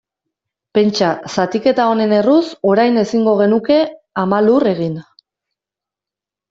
[0.77, 2.41] Pentsa, zatiketa honen erruz,
[2.73, 3.79] orain ezingo genuke
[4.27, 5.01] Ama Lur egin.